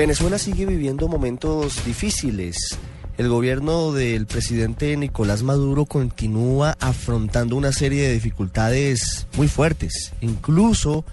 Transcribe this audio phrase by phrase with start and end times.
[0.00, 2.78] Venezuela sigue viviendo momentos difíciles.
[3.18, 11.04] El gobierno del presidente Nicolás Maduro continúa afrontando una serie de dificultades muy fuertes, incluso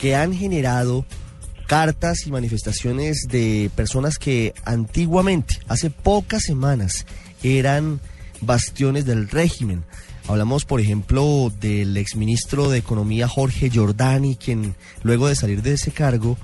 [0.00, 1.04] que han generado
[1.66, 7.04] cartas y manifestaciones de personas que antiguamente, hace pocas semanas,
[7.42, 8.00] eran
[8.40, 9.84] bastiones del régimen.
[10.26, 15.90] Hablamos, por ejemplo, del exministro de Economía Jorge Giordani, quien luego de salir de ese
[15.90, 16.38] cargo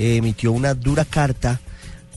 [0.00, 1.60] emitió una dura carta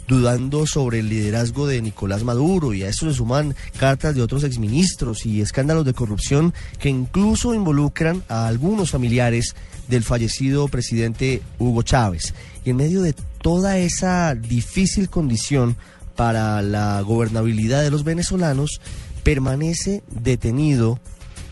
[0.08, 4.44] dudando sobre el liderazgo de Nicolás Maduro y a eso se suman cartas de otros
[4.44, 9.56] exministros y escándalos de corrupción que incluso involucran a algunos familiares
[9.88, 12.34] del fallecido presidente Hugo Chávez.
[12.66, 15.78] Y en medio de toda esa difícil condición
[16.16, 18.82] para la gobernabilidad de los venezolanos,
[19.24, 21.00] permanece detenido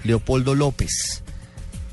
[0.03, 1.23] Leopoldo López,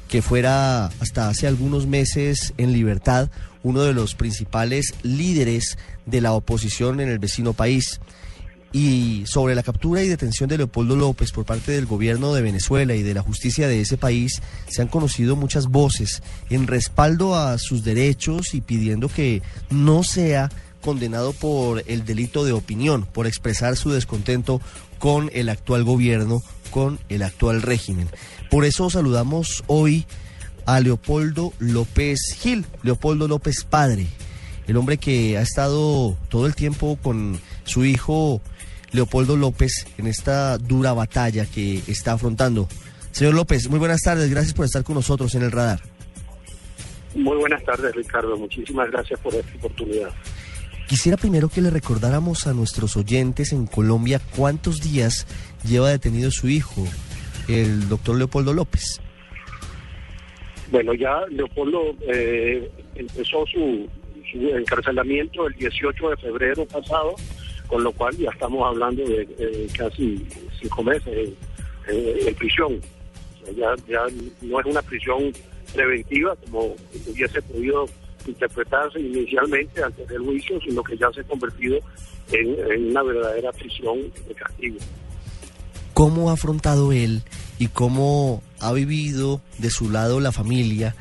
[0.09, 3.31] que fuera hasta hace algunos meses en libertad
[3.63, 8.01] uno de los principales líderes de la oposición en el vecino país.
[8.71, 12.95] Y sobre la captura y detención de Leopoldo López por parte del gobierno de Venezuela
[12.95, 17.57] y de la justicia de ese país, se han conocido muchas voces en respaldo a
[17.57, 20.51] sus derechos y pidiendo que no sea
[20.83, 24.61] condenado por el delito de opinión, por expresar su descontento
[24.99, 28.09] con el actual gobierno, con el actual régimen.
[28.51, 30.07] Por eso saludamos hoy
[30.69, 34.07] a Leopoldo López Gil, Leopoldo López Padre,
[34.67, 38.43] el hombre que ha estado todo el tiempo con su hijo
[38.93, 42.69] Leopoldo López en esta dura batalla que está afrontando.
[43.13, 45.81] Señor López, muy buenas tardes, gracias por estar con nosotros en el radar.
[47.15, 50.11] Muy buenas tardes, Ricardo, muchísimas gracias por esta oportunidad.
[50.87, 55.27] Quisiera primero que le recordáramos a nuestros oyentes en Colombia cuántos días
[55.65, 56.87] lleva detenido su hijo,
[57.49, 59.01] el doctor Leopoldo López.
[60.71, 63.89] Bueno, ya Leopoldo eh, empezó su,
[64.33, 67.15] encarcelamiento el 18 de febrero pasado,
[67.67, 70.27] con lo cual ya estamos hablando de casi
[70.61, 71.31] cinco meses
[71.87, 72.81] en, prisión.
[73.57, 74.07] ya, ya
[74.43, 75.33] no es una prisión
[75.73, 76.77] preventiva como
[77.07, 77.87] hubiese podido
[78.27, 81.79] interpretarse inicialmente antes del juicio, sino que ya se ha convertido
[82.31, 84.77] en, en una verdadera prisión de castigo.
[85.95, 87.23] ¿Cómo ha afrontado él
[87.59, 90.95] y cómo ha vivido de su lado la familia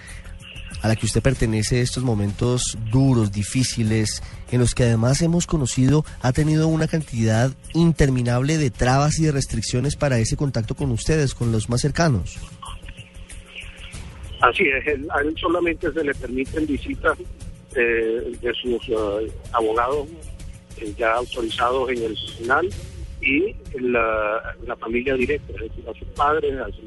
[0.82, 6.06] a la que usted pertenece estos momentos duros, difíciles, en los que además hemos conocido,
[6.22, 11.34] ha tenido una cantidad interminable de trabas y de restricciones para ese contacto con ustedes,
[11.34, 12.38] con los más cercanos.
[14.42, 17.18] Así es, a él solamente se le permiten visitas
[17.76, 20.08] eh, de sus eh, abogados
[20.80, 22.70] eh, ya autorizados en el tribunal
[23.28, 26.82] y la, familia directa, es decir, a sus padres, a su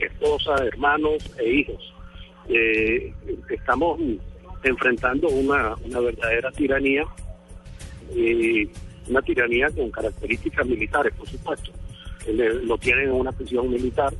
[0.00, 1.94] esposa, hermanos e hijos.
[2.48, 3.12] Eh,
[3.50, 4.00] estamos
[4.64, 7.04] enfrentando una, una verdadera tiranía,
[8.14, 8.68] y
[9.08, 11.70] una tiranía con características militares, por supuesto.
[12.26, 14.12] lo tienen en una prisión militar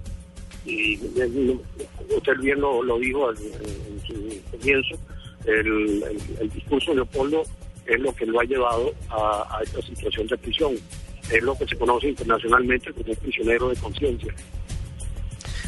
[0.64, 4.96] y usted bien lo, dijo en, su comienzo,
[5.46, 6.04] el,
[6.40, 7.42] el, discurso de Leopoldo
[7.86, 10.74] es lo que lo ha llevado a esta situación de prisión.
[11.30, 14.34] Es lo que se conoce internacionalmente como un prisionero de conciencia.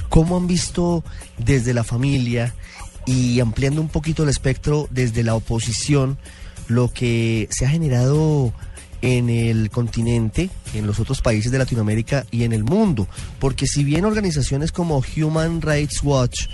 [0.08, 1.04] ¿Cómo han visto
[1.38, 2.54] desde la familia
[3.06, 6.18] y ampliando un poquito el espectro desde la oposición
[6.68, 8.52] lo que se ha generado
[9.02, 13.06] en el continente, en los otros países de Latinoamérica y en el mundo?
[13.38, 16.48] Porque si bien organizaciones como Human Rights Watch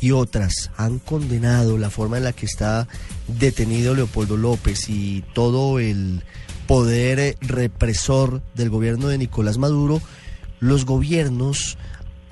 [0.00, 2.88] y otras han condenado la forma en la que está
[3.26, 6.22] detenido Leopoldo López y todo el
[6.70, 10.00] poder represor del gobierno de Nicolás Maduro,
[10.60, 11.76] los gobiernos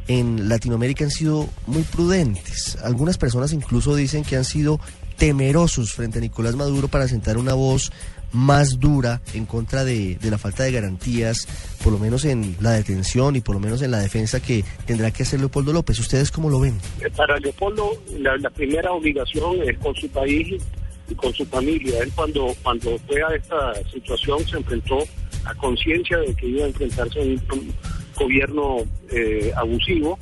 [0.07, 2.79] en Latinoamérica han sido muy prudentes.
[2.85, 4.79] Algunas personas incluso dicen que han sido
[5.17, 7.91] temerosos frente a Nicolás Maduro para sentar una voz
[8.31, 11.49] más dura en contra de, la falta de garantías,
[11.83, 15.11] por lo menos en la detención y por lo menos en la defensa que tendrá
[15.11, 15.99] que hacer Leopoldo López.
[15.99, 16.79] ¿Ustedes cómo lo ven?
[17.17, 20.63] Para Leopoldo, la, primera obligación es con su país
[21.09, 22.03] y con su familia.
[22.03, 24.99] Él cuando, cuando fue a esta situación se enfrentó
[25.45, 27.75] a conciencia de que iba a enfrentarse a un
[28.17, 28.79] gobierno
[29.11, 30.19] eh, abusivo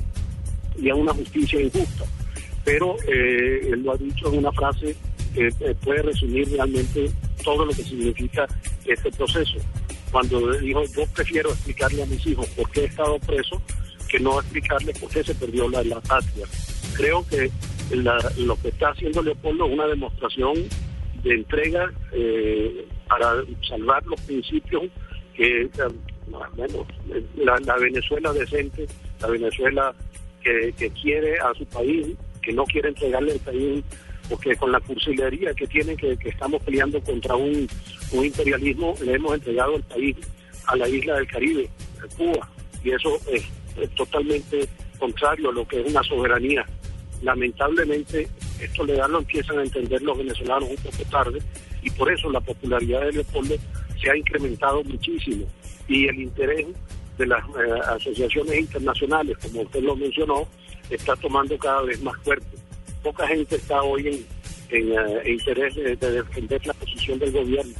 [0.77, 2.05] y a una justicia injusta.
[2.63, 4.95] Pero eh, él lo ha dicho en una frase
[5.33, 7.11] que eh, puede resumir realmente
[7.43, 8.47] todo lo que significa
[8.85, 9.57] este proceso.
[10.11, 13.61] Cuando dijo, yo prefiero explicarle a mis hijos por qué he estado preso
[14.07, 16.45] que no explicarles por qué se perdió la, la patria.
[16.95, 17.51] Creo que
[17.91, 20.55] lo que está haciendo Leopoldo es una demostración
[21.23, 21.91] de entrega
[23.07, 24.83] para salvar los principios
[25.35, 25.69] que
[26.55, 26.85] bueno,
[27.37, 28.87] la, Venezuela decente,
[29.21, 29.93] la Venezuela
[30.41, 32.07] que, quiere a su país,
[32.41, 33.83] que no quiere entregarle el país
[34.29, 37.67] porque con la cursilería que tiene que, estamos peleando contra un,
[38.11, 40.15] imperialismo, le hemos entregado el país
[40.65, 41.69] a la isla del Caribe,
[42.03, 42.49] a Cuba,
[42.83, 43.43] y eso es,
[43.95, 44.67] totalmente
[44.97, 46.65] contrario a lo que es una soberanía.
[47.21, 48.27] Lamentablemente,
[48.61, 51.39] esto le da lo empiezan a entender los venezolanos un poco tarde,
[51.81, 53.55] y por eso la popularidad de Leopoldo
[54.01, 55.45] se ha incrementado muchísimo,
[55.87, 56.67] y el interés
[57.17, 60.47] de las eh, asociaciones internacionales, como usted lo mencionó,
[60.89, 62.57] está tomando cada vez más fuerte.
[63.03, 64.25] Poca gente está hoy en,
[64.69, 67.73] eh, interés de, defender la posición del gobierno.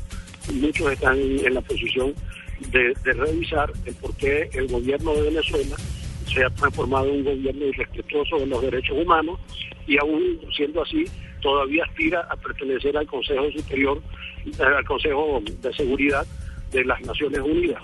[0.54, 2.13] Muchos están en, la posición
[2.72, 5.75] de, revisar el por qué el gobierno de Venezuela
[6.27, 9.39] se ha transformado un gobierno irrespetuoso de los derechos humanos
[9.88, 11.06] y aún siendo así,
[11.41, 14.01] todavía aspira a pertenecer al Consejo Superior,
[14.45, 16.25] eh, al Consejo de Seguridad
[16.71, 17.81] de las Naciones Unidas,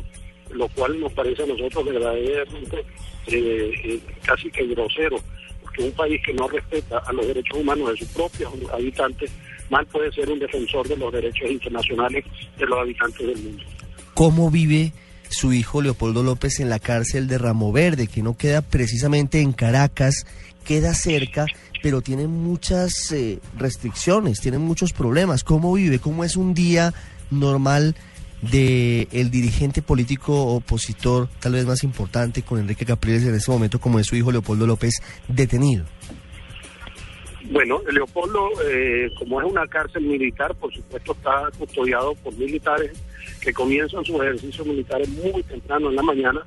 [0.52, 2.86] lo cual nos parece a nosotros verdaderamente
[3.28, 5.18] eh, eh, casi que grosero,
[5.62, 9.32] porque un país que no respeta a los derechos humanos de sus propios habitantes,
[9.70, 12.26] mal puede ser un defensor de los derechos internacionales
[12.58, 13.64] de los habitantes del mundo.
[14.14, 14.92] ¿Cómo vive
[15.34, 19.52] su hijo Leopoldo López en la cárcel de Ramo Verde, que no queda precisamente en
[19.52, 20.26] Caracas,
[20.64, 21.46] queda cerca,
[21.82, 25.44] pero tiene muchas eh, restricciones, tiene muchos problemas?
[25.44, 26.00] ¿Cómo vive?
[26.00, 26.94] ¿Cómo es un día
[27.30, 27.96] normal?
[28.52, 33.80] de el dirigente político opositor tal vez más importante con Enrique Capriles en este momento
[33.80, 34.96] como es su hijo Leopoldo López
[35.30, 35.86] detenido?
[37.50, 42.92] Bueno, Leopoldo, eh, como es una cárcel militar, por supuesto está custodiado por militares
[43.44, 46.42] que comienzan sus ejercicios militares muy temprano en la mañana,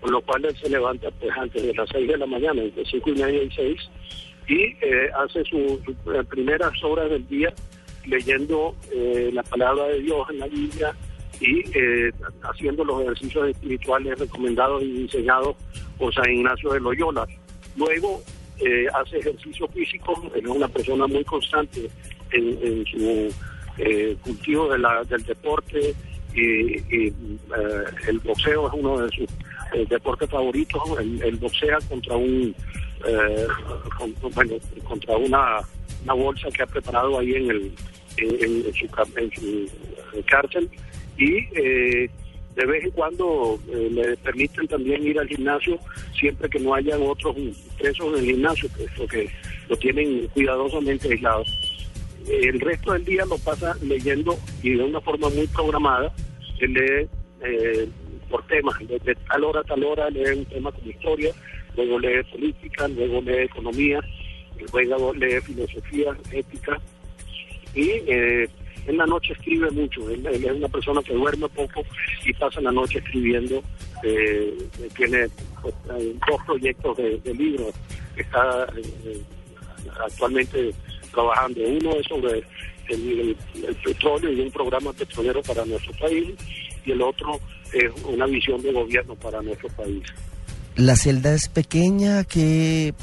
[0.00, 2.84] con lo cual él se levanta pues antes de las seis de la mañana, entre
[2.84, 3.80] cinco y media y seis,
[4.48, 5.80] y eh, hace sus
[6.14, 7.52] eh, primeras horas del día
[8.04, 8.74] leyendo
[9.32, 10.92] la palabra de Dios en la Biblia,
[11.42, 12.12] y eh,
[12.42, 15.56] haciendo los ejercicios espirituales recomendados y diseñados
[15.98, 17.26] por San Ignacio de Loyola.
[17.76, 18.22] Luego
[18.60, 21.90] eh, hace ejercicio físico, es una persona muy constante
[22.30, 23.34] en, su
[23.78, 25.94] eh, cultivo del deporte
[26.34, 27.12] y,
[28.08, 30.82] el boxeo es uno de sus deportes favoritos.
[30.98, 32.54] El, boxea contra un
[34.34, 35.60] bueno, contra una,
[36.04, 37.72] una bolsa que ha preparado ahí en el
[38.18, 40.68] en, su, en su cárcel
[41.16, 42.10] y eh,
[42.54, 45.78] de vez en cuando eh, le permiten también ir al gimnasio
[46.18, 47.34] siempre que no hayan otros
[47.78, 49.28] presos en el gimnasio, porque
[49.68, 51.44] lo tienen cuidadosamente aislado.
[52.28, 56.12] El resto del día lo pasa leyendo y de una forma muy programada.
[56.60, 57.08] Él lee
[57.44, 57.88] eh,
[58.30, 61.32] por temas, de, tal hora a tal hora lee un tema como historia,
[61.76, 64.00] luego lee política, luego lee economía,
[64.72, 66.80] luego lee filosofía, ética.
[67.74, 68.48] Y eh,
[68.86, 71.84] en la noche escribe mucho, él, es una persona que duerme poco
[72.24, 73.62] y pasa la noche escribiendo,
[74.02, 74.56] eh,
[74.96, 75.28] tiene
[75.60, 77.74] pues, dos proyectos de, libros.
[78.14, 79.22] Que está eh,
[80.04, 80.72] actualmente
[81.12, 81.60] trabajando.
[81.62, 82.42] Uno es sobre
[82.88, 83.36] el,
[83.84, 86.30] petróleo y un programa petrolero para nuestro país
[86.84, 87.38] y el otro
[87.72, 90.02] es una visión de gobierno para nuestro país.
[90.76, 92.94] La celda es pequeña, ¿qué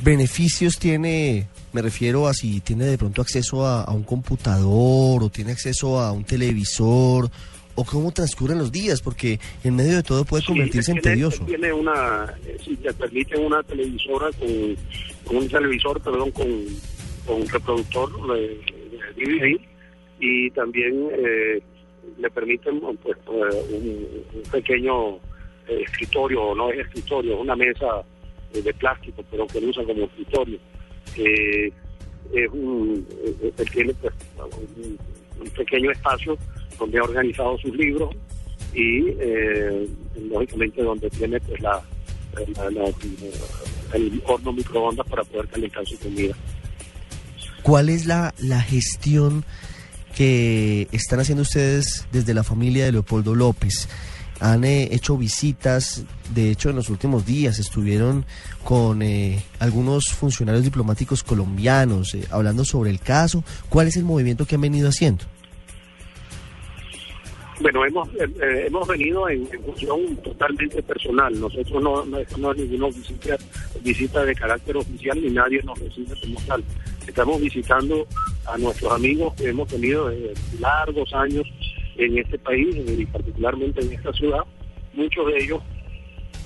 [0.00, 5.52] beneficios tiene me refiero a si tiene de pronto acceso a, un computador o tiene
[5.52, 7.30] acceso a un televisor
[7.74, 11.44] o cómo transcurren los días, porque en medio de todo puede convertirse en tedioso.
[11.44, 16.48] Tiene una, eh, si te permite una televisora con, un televisor, perdón, con,
[17.36, 18.60] un reproductor de,
[19.16, 19.60] DVD
[20.20, 21.62] y también eh,
[22.18, 25.16] le permiten pues, eh, un, pequeño
[25.68, 28.02] eh, escritorio, no es escritorio, es una mesa
[28.52, 30.58] de plástico, pero que lo usa como escritorio
[31.16, 31.72] eh,
[32.32, 33.06] es un,
[33.56, 34.12] él tiene pues,
[35.40, 36.36] un, pequeño espacio
[36.78, 38.14] donde ha organizado sus libros
[38.74, 39.88] y eh,
[40.30, 41.82] lógicamente donde tiene pues la,
[43.94, 46.34] el horno microondas para poder calentar su comida.
[47.68, 49.44] ¿Cuál es la, la gestión
[50.16, 53.88] que están haciendo ustedes desde la familia de Leopoldo López?
[54.40, 58.24] han eh, hecho visitas, de hecho en los últimos días estuvieron
[58.64, 63.44] con eh, algunos funcionarios diplomáticos colombianos eh, hablando sobre el caso.
[63.68, 65.24] ¿Cuál es el movimiento que han venido haciendo?
[67.60, 68.08] Bueno, hemos
[68.40, 71.38] hemos venido en, función totalmente personal.
[71.40, 73.36] Nosotros no, no, no es ninguna visita,
[73.82, 76.62] visita de carácter oficial ni nadie nos recibe como tal.
[77.06, 78.06] Estamos visitando
[78.46, 80.10] a nuestros amigos que hemos tenido
[80.60, 81.46] largos años
[81.96, 84.42] en este país y particularmente en esta ciudad,
[84.94, 85.60] muchos de ellos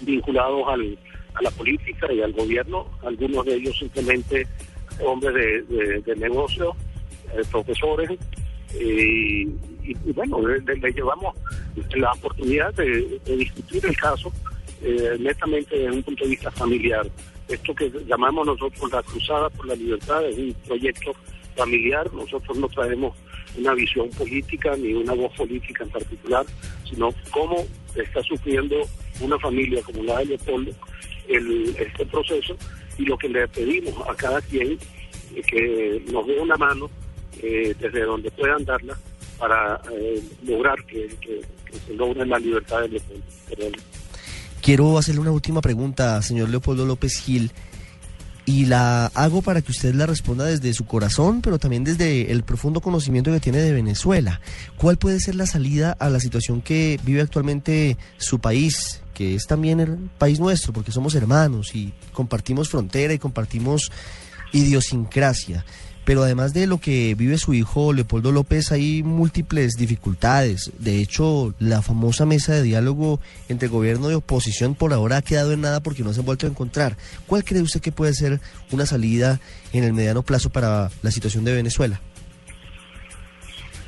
[0.00, 0.98] vinculados al,
[1.34, 4.46] a la política y al gobierno, algunos de ellos simplemente
[5.04, 5.62] hombres de,
[6.00, 8.10] de, eh, profesores,
[8.74, 9.46] eh,
[9.84, 11.34] y, bueno, le, llevamos
[11.94, 14.32] la oportunidad de, discutir el caso
[14.82, 17.06] eh, netamente desde un punto de vista familiar.
[17.48, 21.12] Esto que llamamos nosotros la Cruzada por la Libertad es un proyecto
[21.56, 22.12] familiar.
[22.12, 23.16] Nosotros no traemos
[23.56, 26.46] una visión política ni una voz política en particular,
[26.88, 28.76] sino cómo está sufriendo
[29.20, 30.72] una familia como la de Leopoldo
[31.28, 32.56] el, este proceso
[32.98, 34.78] y lo que le pedimos a cada quien
[35.34, 36.90] es que nos dé una mano
[37.42, 38.96] eh, desde donde puedan darla
[39.38, 41.08] para eh, lograr que,
[41.86, 43.78] se logre la libertad de Leopoldo.
[44.60, 47.50] Quiero hacerle una última pregunta, señor Leopoldo López Gil,
[48.44, 52.42] y la hago para que usted la responda desde su corazón, pero también desde el
[52.42, 54.40] profundo conocimiento que tiene de Venezuela.
[54.76, 59.46] ¿Cuál puede ser la salida a la situación que vive actualmente su país, que es
[59.46, 63.90] también el país nuestro, porque somos hermanos y compartimos frontera y compartimos
[64.52, 65.64] idiosincrasia?
[66.04, 70.72] Pero además de lo que vive su hijo Leopoldo López, hay múltiples dificultades.
[70.78, 75.52] De hecho, la famosa mesa de diálogo entre gobierno y oposición por ahora ha quedado
[75.52, 76.96] en nada porque no se han vuelto a encontrar.
[77.26, 78.40] ¿Cuál cree usted que puede ser
[78.72, 79.40] una salida
[79.72, 82.00] en el mediano plazo para la situación de Venezuela?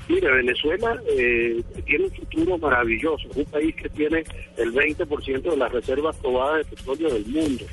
[0.08, 4.22] Mire, Venezuela eh, tiene un futuro maravilloso, un país que tiene
[4.58, 7.64] el 20% de las reservas probadas de petróleo del mundo,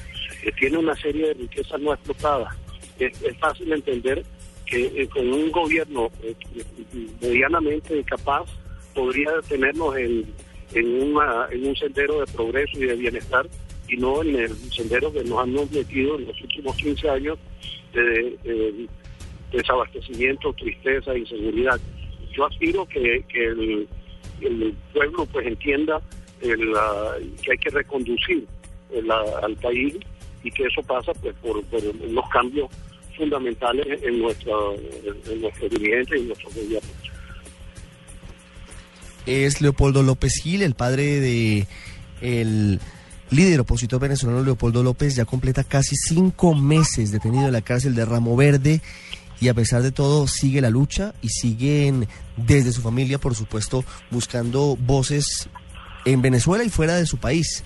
[0.42, 2.56] que tiene una serie de riquezas no explotadas
[3.08, 4.24] es, fácil entender
[4.66, 6.36] que eh, con un gobierno eh,
[7.22, 8.46] medianamente capaz
[8.94, 10.26] podría tenernos en,
[10.74, 11.16] en,
[11.52, 13.48] en un sendero de progreso y de bienestar
[13.88, 17.38] y no en el sendero que nos han metido en los últimos 15 años
[17.94, 18.88] de,
[19.52, 21.80] desabastecimiento, tristeza, inseguridad.
[22.34, 23.88] Yo aspiro que, el,
[24.94, 26.02] pueblo pues entienda
[26.40, 28.48] que hay que reconducir
[29.44, 29.98] al país
[30.44, 32.70] y que eso pasa pues por, por los cambios
[33.16, 36.90] fundamentales en nuestro, en nuestro dirigente y en nuestro gobierno.
[39.26, 41.68] Es Leopoldo López Gil, el padre de
[42.22, 42.80] el
[43.30, 48.06] líder opositor venezolano Leopoldo López, ya completa casi cinco meses detenido en la cárcel de
[48.06, 48.82] Ramo Verde
[49.40, 53.84] y a pesar de todo sigue la lucha y siguen desde su familia, por supuesto,
[54.12, 55.50] buscando voces
[56.06, 57.64] en Venezuela y fuera de su país,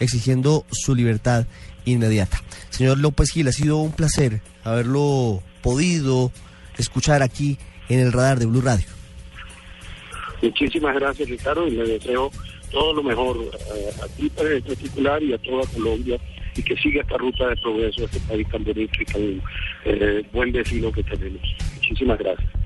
[0.00, 1.46] exigiendo su libertad
[1.84, 2.42] inmediata.
[2.70, 6.32] Señor López Gil, ha sido un placer haberlo podido
[6.78, 7.58] escuchar aquí
[7.88, 8.86] en el radar de Blue Radio.
[10.42, 12.30] Muchísimas gracias, Ricardo, y le deseo
[12.70, 13.36] todo lo mejor
[13.76, 16.18] eh, a, ti en particular y a toda Colombia
[16.56, 19.42] y que siga esta ruta de progreso de este país tan bonito y tan
[19.84, 21.42] eh, buen vecino que tenemos.
[21.76, 22.63] Muchísimas gracias.